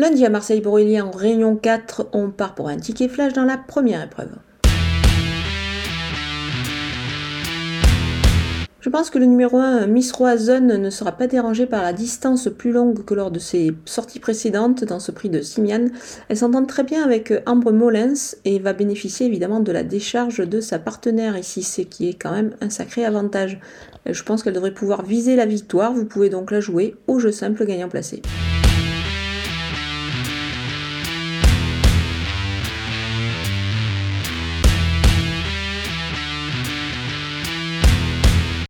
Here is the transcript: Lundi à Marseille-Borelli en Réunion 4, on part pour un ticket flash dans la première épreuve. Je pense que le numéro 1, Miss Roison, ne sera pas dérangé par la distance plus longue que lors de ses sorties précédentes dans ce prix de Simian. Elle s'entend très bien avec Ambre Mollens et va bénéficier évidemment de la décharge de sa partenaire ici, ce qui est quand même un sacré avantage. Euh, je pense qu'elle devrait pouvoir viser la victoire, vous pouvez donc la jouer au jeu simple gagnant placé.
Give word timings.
Lundi 0.00 0.24
à 0.24 0.30
Marseille-Borelli 0.30 1.00
en 1.00 1.10
Réunion 1.10 1.56
4, 1.56 2.10
on 2.12 2.30
part 2.30 2.54
pour 2.54 2.68
un 2.68 2.76
ticket 2.76 3.08
flash 3.08 3.32
dans 3.32 3.42
la 3.42 3.58
première 3.58 4.00
épreuve. 4.00 4.30
Je 8.78 8.90
pense 8.90 9.10
que 9.10 9.18
le 9.18 9.26
numéro 9.26 9.56
1, 9.56 9.88
Miss 9.88 10.12
Roison, 10.12 10.60
ne 10.60 10.88
sera 10.88 11.10
pas 11.10 11.26
dérangé 11.26 11.66
par 11.66 11.82
la 11.82 11.92
distance 11.92 12.48
plus 12.48 12.70
longue 12.70 13.04
que 13.04 13.12
lors 13.12 13.32
de 13.32 13.40
ses 13.40 13.72
sorties 13.86 14.20
précédentes 14.20 14.84
dans 14.84 15.00
ce 15.00 15.10
prix 15.10 15.30
de 15.30 15.42
Simian. 15.42 15.86
Elle 16.28 16.36
s'entend 16.36 16.64
très 16.64 16.84
bien 16.84 17.02
avec 17.02 17.32
Ambre 17.46 17.72
Mollens 17.72 18.36
et 18.44 18.60
va 18.60 18.74
bénéficier 18.74 19.26
évidemment 19.26 19.58
de 19.58 19.72
la 19.72 19.82
décharge 19.82 20.48
de 20.48 20.60
sa 20.60 20.78
partenaire 20.78 21.36
ici, 21.36 21.64
ce 21.64 21.82
qui 21.82 22.08
est 22.08 22.14
quand 22.14 22.30
même 22.30 22.54
un 22.60 22.70
sacré 22.70 23.04
avantage. 23.04 23.58
Euh, 24.06 24.12
je 24.12 24.22
pense 24.22 24.44
qu'elle 24.44 24.54
devrait 24.54 24.70
pouvoir 24.70 25.04
viser 25.04 25.34
la 25.34 25.44
victoire, 25.44 25.92
vous 25.92 26.04
pouvez 26.04 26.30
donc 26.30 26.52
la 26.52 26.60
jouer 26.60 26.94
au 27.08 27.18
jeu 27.18 27.32
simple 27.32 27.66
gagnant 27.66 27.88
placé. 27.88 28.22